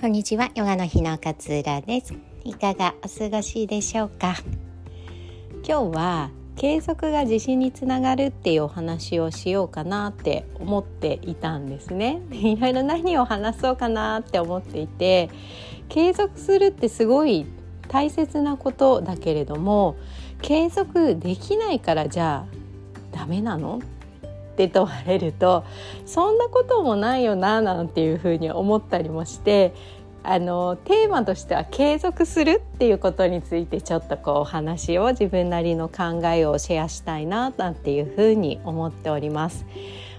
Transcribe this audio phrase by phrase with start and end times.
[0.00, 0.50] こんにちは。
[0.54, 2.14] ヨガの日の勝浦です。
[2.42, 4.34] いかがお過ごしでしょうか？
[5.62, 12.22] 今日は継続が自信につながるっていうお話をしようかなって思っていたんですね。
[12.32, 15.28] いろいろ何を話そうかなって思っていて
[15.90, 17.44] 継続するってすごい
[17.88, 19.96] 大切なことだけれども
[20.40, 23.80] 継続できないからじゃあダメなの？
[24.52, 25.64] って問われると
[26.06, 29.74] そんなこともないよななんていうふうに思ったりもして
[30.22, 39.64] あのテーマとしては継続するっていうことについてちょっとこうお話を自分なりの考えをシェアしたいななんていうふうに思っております。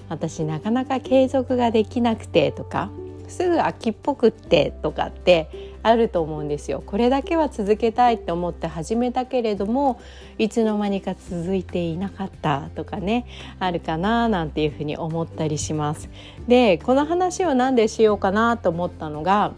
[0.10, 2.90] 私なかなか継続ができなくてとか
[3.30, 6.84] すぐ秋っぽくってとかってあると思うんですよ。
[6.86, 10.00] これだけは続けたいって思って始めたけれども
[10.38, 13.26] いつの間にか続いていなかったとかね
[13.60, 16.10] あるかななんていうふうに思ったりします。
[16.48, 19.54] でこの話を何でしようかなと思ったのが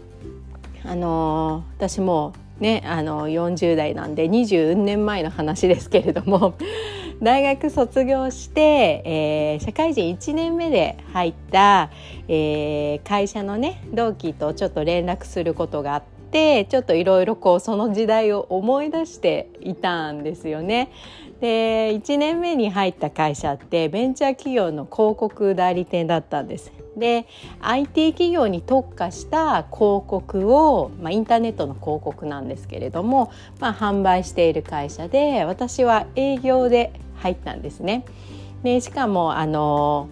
[0.84, 6.54] あの私もねあの40代なんで20年前の話ですけれども
[7.22, 11.90] 大学卒業して、えー、社会人1年目で入った、
[12.28, 16.13] えー、会社のね同期とちょっと連絡することがあって
[16.68, 20.90] ちょっといろいろこうその時代を思い出していたんですよね。
[21.40, 26.72] で1年目に入った会社ってベンチャー企業の広告代理店だったんです。
[26.96, 27.26] で
[27.60, 38.04] IT 企業に特化した広告を、まあ、インターネットの広告なんですけれども、まあ、販売している会社で私は営業で入ったんですね。
[38.62, 40.08] でしかもあの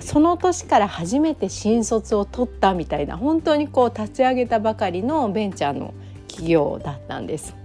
[0.00, 5.94] その年から初めて新卒を取ったみたいな本当にこう立ち上げたばかりのベンチャーの
[6.28, 7.56] 企業だったんです。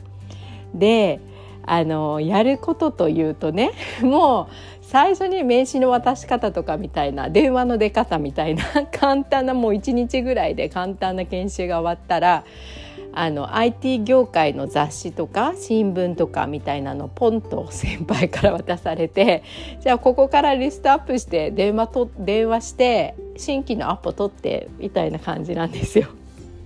[0.73, 1.20] で
[1.66, 4.48] あのやることというとね もう
[4.81, 12.44] 最初に名刺の渡し方とかみたいな電話の出方みたいな 簡単なもう1日ぐらいで簡単な研修が終わったら
[13.16, 19.44] あの IT 業界の雑誌とか新聞とかみたいなのポンと 先輩から渡されて
[19.81, 26.07] じゃあここからリストアップして電話と電話して新規のアポ取ってみたいな感じなんですよ。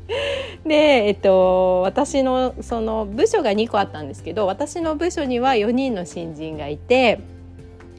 [0.65, 7.19] で、えっと、私のその部署が2個あったんですけど私の部署には4人の新人がいて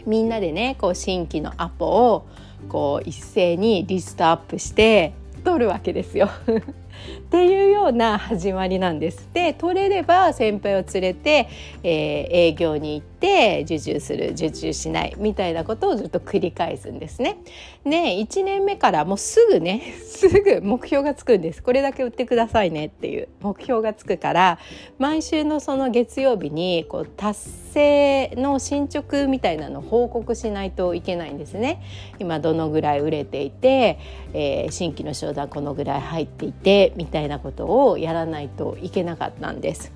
[0.07, 2.27] みんなでねこう新規のアポを
[2.69, 5.13] こう一斉にリストアップして
[5.45, 6.31] 取るわけですよ。
[7.19, 9.29] っていうような始まりなんです。
[9.33, 11.49] で取れれば先輩を連れて、
[11.83, 11.91] えー、
[12.31, 17.39] 営業に行って受注する受注しないみたいなことをずっと繰り返すんですね。
[17.85, 21.63] で1年目からもうすぐね すぐ目標がつくんです。
[21.63, 24.59] これだけ売ってくださいねっていう目標がつくから
[24.99, 27.41] 毎週のその月曜日にこう達
[27.73, 31.83] 成の進捗みたいなのを報告しないといけないんですね。
[32.19, 33.99] 今どのぐらい売れていて、
[34.33, 39.93] えー、新規の商談このぐらい入っていてみたいなことをやらないといけなかったんです。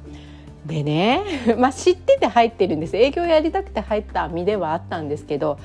[0.67, 1.21] でね、
[1.59, 5.59] まあ、知ってて入ってるんです営業やりたくて入った身ではあったんですけど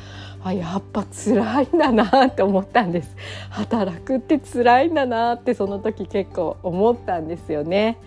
[0.44, 3.16] あやっぱ辛いんだなって思ったんです
[3.52, 7.98] 働くって辛いんだなってその時結構思ったんですよね。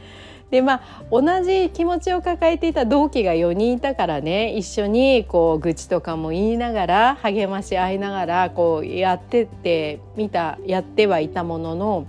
[0.51, 12.07] でまあ同じ気持ちを抱えていた同期が4人いたからね一緒にこう愚痴とかも言いながら励まし合いながらこうやってってみたやってはいたものの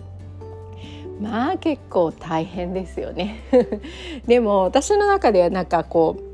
[1.21, 3.43] まあ結構大変ですよね。
[4.25, 6.31] でも私の中ではなんかこう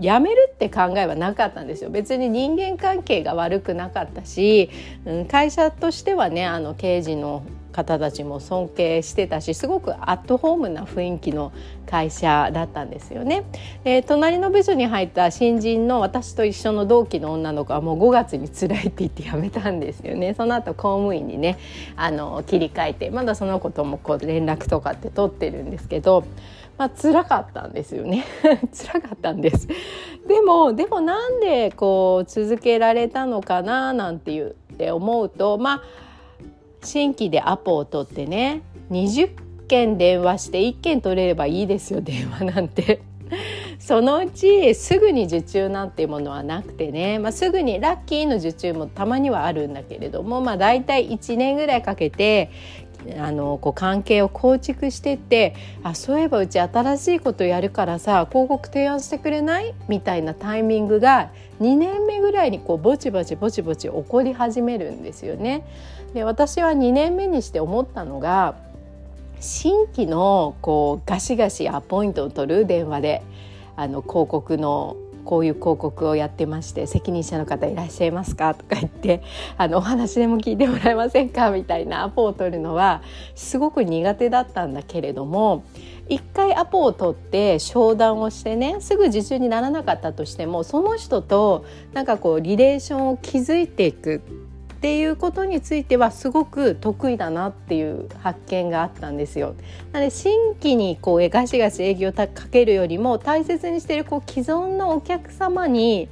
[0.00, 1.90] やめるって考えはなかったんですよ。
[1.90, 4.70] 別に人間関係が悪くなかったし、
[5.04, 7.42] うん、会社としてはねあの刑事の
[7.74, 11.52] 方たちも尊敬してたしすごくアットホームな雰囲気の
[11.86, 13.44] 会社だったんですよね。
[13.82, 20.34] で隣の部署に入った新人の私と一緒の同期の女の子はもう5月に辛いって言って辞めたんですよね。
[20.34, 21.58] その後公務員にね
[21.96, 26.24] あの切り替えてまだその子ともこう連絡とかって取ってるんですけど。
[26.76, 28.24] まあ辛かったんですよね
[28.74, 29.68] 辛かったんです
[30.26, 36.03] でもでもなんでこう続けられたのかななんて言って思うとまあ
[36.84, 39.30] 新規でアポを取ってね20
[39.66, 43.00] 件電話して1件取れればいいですよ電話なんて。
[43.78, 52.50] そのうちすぐに受注なんていうものはなくてね、まあ、すぐにラッキーの受注もたまにはあるんだけれども、まあ、大体1年ぐらいかけて
[53.18, 59.74] あのこう関係を構築してってあそういえばうち新しいことやるからさ広告提案してくれない？
[59.88, 65.64] みたいなタイミングが2年目ぐらいにこうぼちぼちぼちぼち起こり始めるんですよね。
[66.14, 68.54] で私は2年目にして思ったのが
[69.40, 73.22] 新規のこうガシガシアポイントを取る電話で
[73.76, 79.22] あの広告のこういう広告をやってまして責任者の方いらっしゃいますか?」とか言って
[79.56, 83.02] あの「お話でも聞いてもらえませんか?」みたいなアポを取るのは
[83.34, 85.64] すごく苦手だったんだけれども
[86.08, 91.64] 一回アポを取って商談をしてねすぐ受注にならなかったとしてもその人と
[91.94, 94.20] なんかこうリレーションを築いていく
[94.84, 99.54] っていうことについてはすごく得意だなっていう発見があったんですよ。
[99.92, 106.10] なので新規にこうガシガシ営業をかけるよりも大切にしているこう既存のお客様に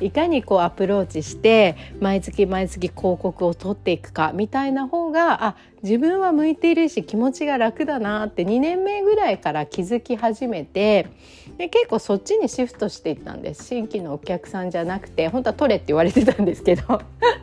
[0.00, 11.08] いかにこうアプローチして毎月毎月広告を取っていくかみたいな方があ自分は向いているし気持ちが楽だなって2年目ぐらいから気づき始めて
[11.58, 17.02] で結構そっちにシフトしていったんです新規のお客さんじゃなくて本当は取れって言われてたんですけど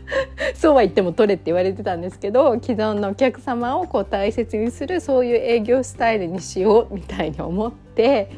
[0.56, 8.30] そうは言っても取れって言われてたんですけど既存のお客様をこう大切にするそういう営業スタイルにしようみたいに思って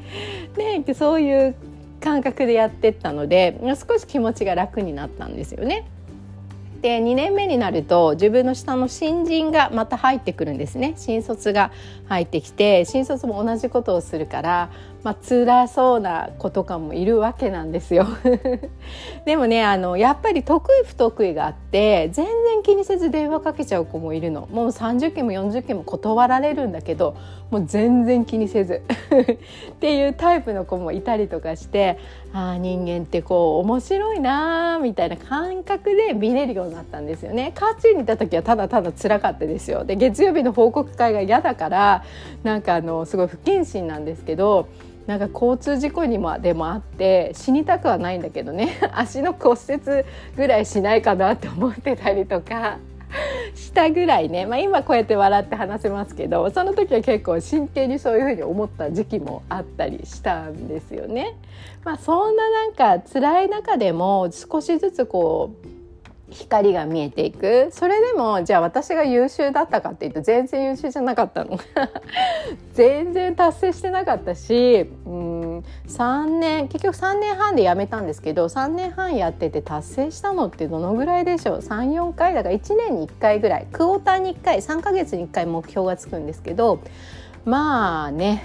[0.86, 1.56] でそういう
[2.00, 5.86] 感覚でやってったので少し気持ちが楽になったんですよね。
[6.82, 11.72] で2年目になると自分の下の新人がまた入ってくるんですね新卒が
[12.08, 14.72] 入ってきて新卒も同じことをするから
[15.04, 18.08] まあ辛そうな子とかもいるわけなんですよ
[19.26, 27.16] でもねあのやっぱり得意不得意があって全然気にせず電話かけちゃう子もいるのもう30件も40件も断られるんだけど
[27.50, 28.82] もう全然気にせず
[29.74, 31.98] っていうタイプの子もいたりとかして
[32.34, 37.52] ああ人間ってこう面白いなみたいな感覚で見れるようになったんですよね。
[37.56, 39.84] カーチューにいた時はただただ辛かったですよ。
[39.84, 42.04] で月曜日の報告会が嫌だから
[42.44, 44.68] なんかあのすごい不謹慎なんですけど
[45.08, 50.06] なんか交通事故にもでもあって死にたくはないんだけどね 足の骨折
[50.36, 52.78] ぐらいしないかなって思ってたりとか。
[53.56, 61.36] したぐらいね、まあ、今こうやって笑って話せますけどその時は結構真剣にそういうふうに思った時期もあったりしたんですよね。
[61.84, 65.81] まあ、そんななんか辛い中でも少しずつこう
[66.32, 67.70] 光が見えていく。
[67.72, 71.60] それでもじゃあ私が優秀だったかっていうと全然優秀じゃなかったの。
[72.74, 83.68] 全然達成してなかったしうん3年結局3年半で辞めたんですけど3年半やってて達成したのってどのぐらいでしょう？34回だから1年に1回ぐらい。
[83.72, 86.80] クォーターに1回3ヶ月に1回目標がつくんですけど
[87.46, 88.44] まあね。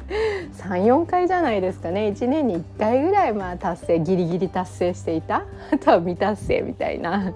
[0.58, 2.08] 34回じゃないですかね。
[2.08, 5.44] 1年に1回ぐらいまあ達成ギリギリ達成していた？
[5.72, 7.32] あ とは未達成みたいな。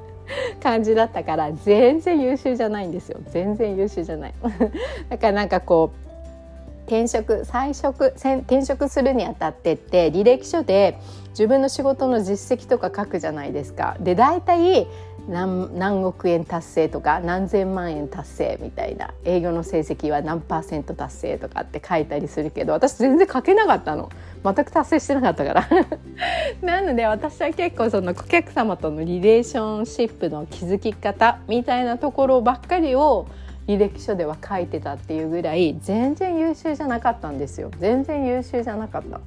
[0.63, 3.19] 感じだったから全然優秀じゃないんですよ。
[3.33, 4.35] 全然優秀じゃない。
[5.11, 6.11] だからなんかこう
[6.87, 10.99] 転職再職転職するにあたってって履歴書で
[11.31, 13.97] 自分の仕事の実績とか書くじゃないですか。
[13.99, 14.87] で大体
[15.29, 24.11] 何何億円達成とか何千万円達成みたいな営業の成績は何パーセント達成とかって書いたりするけど私全然書けなかったの。
[24.43, 25.69] 全く達成してなかったから。
[26.63, 33.27] なので私は結構その顧客様とのリレーションシップの築き方みたいなところばっかりを
[33.67, 37.71] 履歴書では書いてたっていうぐらい全然優秀じゃなかったんですよ。
[37.79, 39.21] 全然優秀じゃなかった。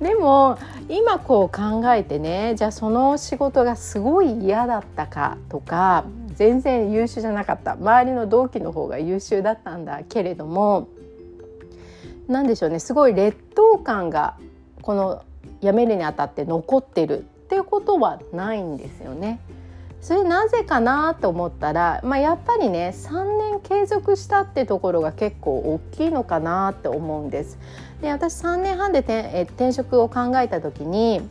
[0.00, 0.58] でも
[0.88, 6.04] 今こう考えてねじゃあその仕事がすごい嫌だったかとか
[6.34, 10.88] 全然優秀じゃなかった周りの同期の方が優秀だったんだけれども
[12.28, 14.36] 何でしょうねすごい劣等感が
[14.80, 15.24] この
[15.60, 19.40] 辞めるにあたって残ってるっていうことはないんですよね。
[20.00, 27.58] それなぜかなと思ったら、まあ、やっぱりね3年継続したってところが結構大きいのかなって思うんです。
[28.02, 31.22] で私3年半で転転職を考えた時に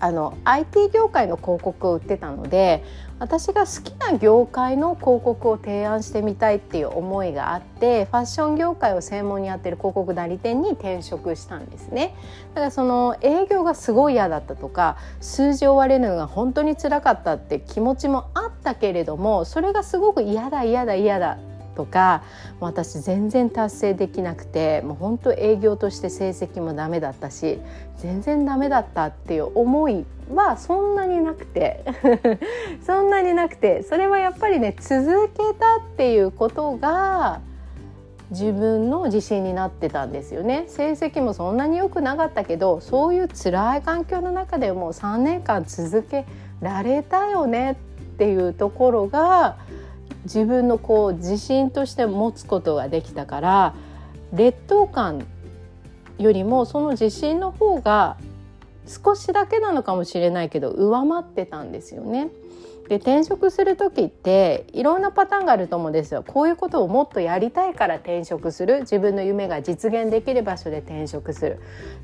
[0.00, 2.84] あの IT 業界の広告を売ってたので
[3.18, 12.14] 私が好きな業界の広告を提案してみたいっていう思いがあってファッション業界を専門にやってる広告代理店に転職したんですね。
[12.54, 21.38] だからその営業がすごい嫌だったとか数字を割れるのが本当につらかったって気持ちもあったけれどもそれがすごく嫌だ嫌だ嫌だ
[21.78, 22.24] とか
[22.58, 27.60] 私全然達成できなくてもう本当営業として成績もダメだったし
[27.98, 30.04] 全然ダメだったっていう思い
[30.34, 31.84] はそんなになくて
[32.84, 37.40] そんなになくてそれはやっぱりね続けたっていうことが
[38.30, 40.64] 自分の自信になってたんですよね。
[40.66, 46.26] 成績もそんなに良くなかったけどそういう辛い環境の中でもう3年間続け
[46.60, 47.74] られたよねっ
[48.18, 49.56] ていうところが
[50.24, 53.74] 自分のこう自信として持つことができたから
[54.32, 55.26] 劣等感
[56.18, 58.16] よりもその自信の方が
[58.86, 62.30] 少しだけなのかもしれないけど上回ってたんですよね。
[62.88, 66.24] で転職する時っていろんなパターンがあると思うんですよ。
[66.26, 71.58] こういうことをもっとやりたいから転職する自分の夢が実現できる場所で転職する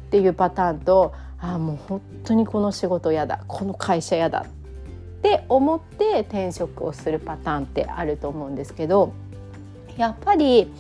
[0.06, 4.44] っていうパターンとああもう本当にこの仕事嫌だこの会社嫌だ
[5.24, 9.14] って思って転職をするパターンってあると思うんですけど
[9.96, 10.70] やっぱり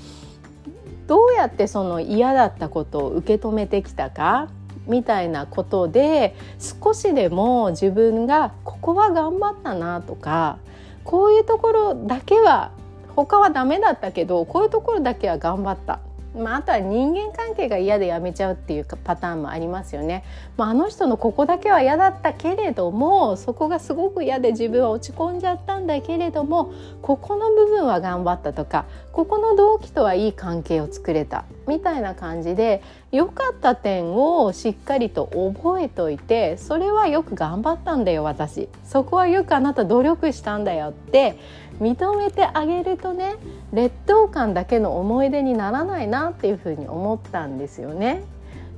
[1.06, 4.50] どうやってその嫌だったことを受け止めてきたか
[4.86, 10.58] みたいなことで少しでも自分がここは頑張ったなとか
[11.04, 12.70] こういうところだけは
[13.16, 16.00] 他はダメだったけどこういうところだけは頑張った
[16.36, 20.24] まあ、あとは人間関係が嫌で辞めちゃうっていうパターンもありますよね。
[20.56, 26.72] まあ、あの人のここだけは嫌だったけれどもそこがすごく嫌で自分は落ち込んじゃったんだけれども
[27.02, 41.38] ここの部分は頑張ったとかここの同期とはいい関係を作れたみたいな感じで良かった点をしっかりと覚えといてそれはよく頑張ったんだよ私そこはよくあなた努力したんだよって
[41.80, 43.34] 認めてあげるとね
[43.72, 48.22] 劣等感だけの思い出にならないなっていうふうに思ったんですよね。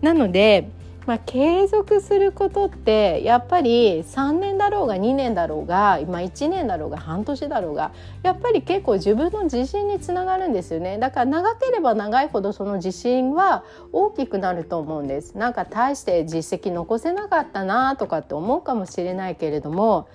[0.02, 0.68] なので
[1.06, 7.92] まあ、継続することってやっぱり3年だろうが2年だろうが今1年だろうが半年だろうが
[8.24, 20.08] やっぱり結構自分の自信につながるんですよねだから長ければ長いほどその自信は大きくなると思うんですなんか大して実績残せなかったなとかって思うかもしれないけれども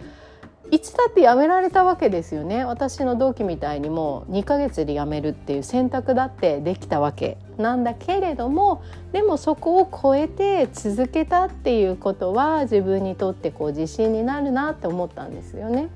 [0.70, 15.90] いつだって辞められたわけですよね私の同期みたいにもう2ヶ月で辞めるっていう選択だってできたわけなんだけれどもでもそこを超えて続けたっていうことは自分にとってこう自信になるなって思ったんですよね。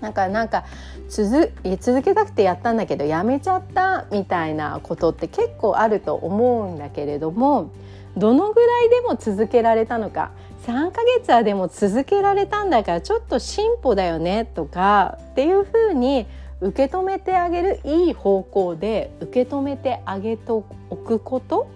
[0.00, 0.64] なんかなんか
[1.08, 7.72] 続続けたくてやったんだけどやめちゃったみたいなことって結構あると思うんだけれども
[8.16, 10.30] どのぐらいでも続けられたのか
[10.68, 16.26] 3ヶ月はでも続けられたんだからちょっと進歩だよねとかっていうふうに
[16.60, 21.70] 受け止めてあげるいい方向で受け止めてあげておくこと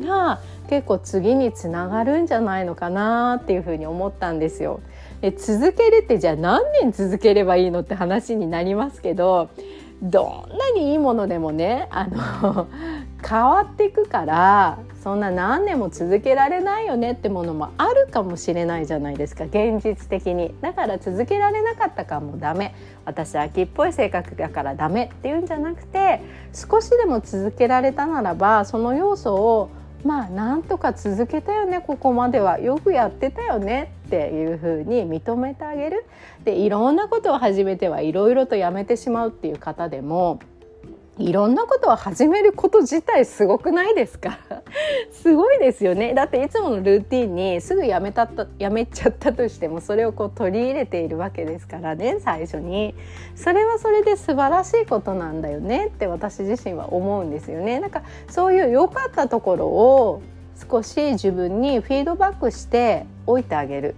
[0.00, 4.80] が結構次につながるんじゃないのかなっていうふうに思ったんですよ。
[5.20, 9.50] で続けるってじゃあ何年続ければいいのって話になりますけど
[10.02, 12.66] どんなにいいものでもねあの
[13.28, 20.54] 変わっていくからそんな何年も続けられないよねってものもあるかもしれないじゃないですか現実的に。
[20.60, 22.74] だから続けられなかったかもダメ。
[23.04, 26.20] 私秋っぽい性格だからダメっていうんじゃなくて
[26.52, 29.70] 少しでも続けられたならばその要素を
[30.04, 32.58] まあなんとか続けたよねここまでは。
[32.58, 36.04] よくやってたよねっていうふうに認めてあげる。
[36.44, 40.40] でいろんなことを始めてはいろいろとやめてしまうっていう方でも
[41.18, 44.38] いろんなことを始めること自体すごくないですか？
[45.12, 46.12] すごいですよね。
[46.12, 52.94] だっていつものルーティンにすぐやめたとやめちゃったとしてもそれをこう取り入れているわけですからね最初に。
[53.34, 57.80] それはそれで素晴らしいことなんだよねって私自身は思うんですよね。
[57.80, 60.20] なんかそういう良かったところを
[60.70, 63.94] 少し自分にフィードバックしておいてあげる。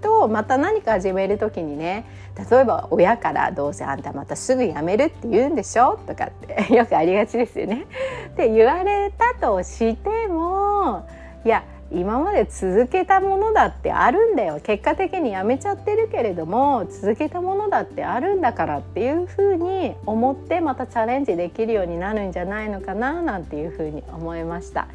[0.00, 2.04] とまた何か始める時にね
[2.50, 7.86] 例えば親から「どうせあんたまたすぐ辞めるって言うんでしょ?」とかってよくありがちですよね。
[8.32, 11.06] って言われたとしても
[11.44, 24.86] いや今まで続けたものだってあるんだよ結果的にやめちゃってるけれども続けたものだってあるんだからっていうふうに思ってまたチャレンジできるようになるんじゃないのかななんていうふうに思いました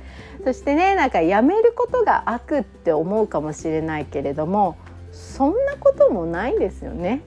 [0.45, 4.77] そしてねなんかやめることが悪って思うかもしれないけれども
[5.15, 7.21] そんなこともないですよね。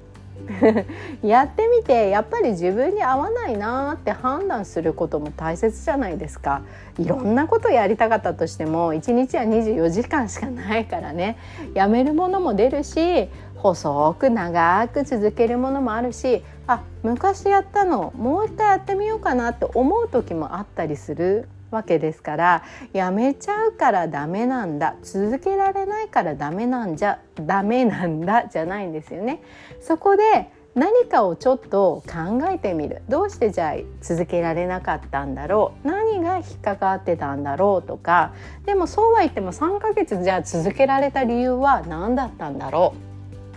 [1.23, 6.62] やってみてやっぱり自分に合わないなって判断することも大切じゃないですか。
[6.99, 11.38] いろんなことやりたかったとしても1日は24時間しかないからね。
[11.75, 21.49] やめるものも出るし細く長く続けるものもあるしあ昔やったのもう一回やってみようかなって思う時もあったりする。
[21.71, 29.41] わけですからやめちゃうからダメなんだ続けられないからダメなんじゃダメなんだ じゃないんですよね。
[29.81, 33.03] そこで何かをちょっと考えてみる。
[33.09, 35.89] どうしてじゃあ続けられなかったんだろう。
[35.89, 38.33] 何が引っかかってたんだろうとか。
[38.65, 42.95] でもそうは言っても3ヶ月じゃあ続けられた理由は何だったんだろ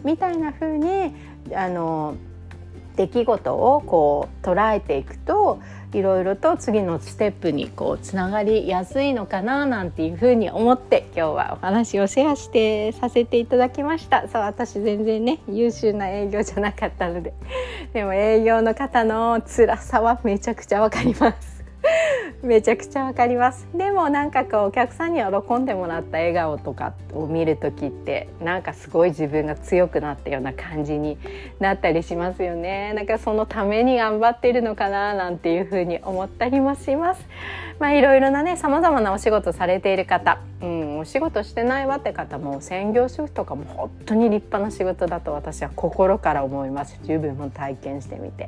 [0.04, 0.08] う。
[0.08, 1.16] みたいな風に
[1.54, 2.16] あの
[2.96, 5.60] 出来事をこう捉えていくと
[5.94, 14.28] いろいろと次のステップにこうつながりやすいのかななんていうふうに思って今日はお話をシェアしてさせていただきました。
[14.30, 17.34] そう私全然ね優秀な営業じゃなかったので。
[17.94, 21.51] でも営業の方の辛さはめちゃくちゃわかります。
[22.44, 23.68] めちゃくちゃわかります。
[23.76, 31.18] でもなんかこうお客さんに喜んでもらった笑顔とかを見る時ってなんかすごい自分が強くなったような感じに
[31.60, 32.94] なったりしますよね。
[32.94, 37.22] なんかそのために頑張ってるのかななんていうふうに思ったりもします。
[37.80, 47.00] まあいろいろなね様々なお仕事されている方、うん、お仕事してないわって方も専業主婦とかも本当に立派な仕事だと私は心から思います。
[47.04, 48.48] 十分も体験してみて。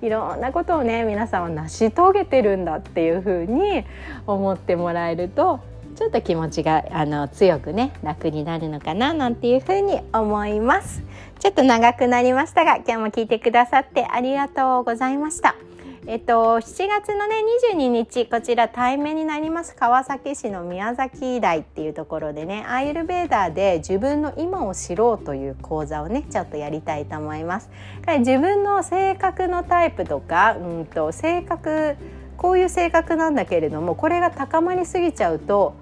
[0.00, 3.84] いろんなことをね皆さんは成し遂げてるんだっていうふうに
[4.28, 5.58] 思ってもらえると
[5.96, 11.02] ちょっと気持ちがあの強くね楽になるのかななんていうふうに思います。
[11.40, 15.56] ちょっと長くなりましたが今日も聞いてくださってありがとうございました。
[16.10, 27.68] えっと、7月のね22日こちら対面になります川崎市の宮崎台っていうところでねアイルベーダーで自分の今を知ろうという講座をねちょっとやりたいと思います。
[28.20, 31.96] 自分の性格のタイプとか、うんと、性格
[32.38, 35.74] こういう性格なんだけれどもこれが高まりすぎちゃうと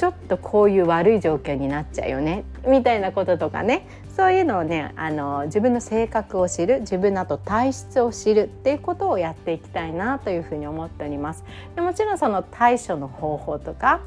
[0.00, 11.44] ちょっとこういう悪い状況になっちゃうよねみたいなこととかねそういうのをねあの自分の性格を知る自分のあと体質を知るっていうことをやっていきたいなというふうに思っております。
[11.74, 14.00] でもちろんその対処の方法とか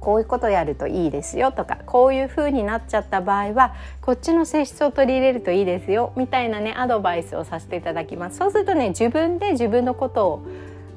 [0.00, 10.46] こういうことやるといいですよとかこういう風になっちゃった場合はこっちの性質を取り入れるといいですよみたいなねアドバイスをさせていただきますそうするとね自分で自分のことを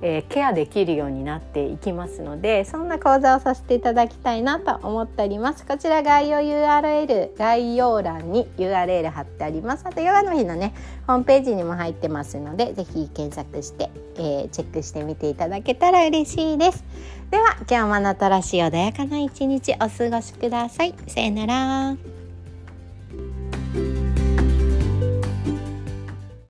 [0.02, 5.66] えー、ケアできるようになっていきますのでそんな講座をさせていただきたいなと思っております。
[5.66, 9.86] こちら概要 URL 概要欄に URL 貼ってあります。
[9.86, 10.74] あとヨガの日のね
[11.08, 16.84] ホームページにも入ってますので是非検索して、えー、チェックしてみていただけたら嬉しいです。
[17.32, 20.94] では今日もあなたらしい穏やかな一日お過ごしください。
[21.08, 22.17] さよなら。